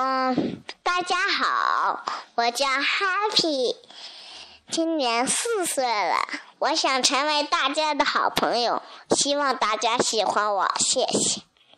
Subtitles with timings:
[0.00, 2.04] 嗯，大家好，
[2.36, 3.74] 我叫 Happy，
[4.70, 6.14] 今年四岁了。
[6.60, 8.80] 我想成为大家的好朋友，
[9.10, 11.42] 希望大家喜欢我，谢谢。